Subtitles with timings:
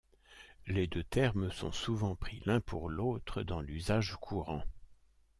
[0.65, 4.63] Les deux termes sont souvent pris l'un pour l'autre dans l'usage courant.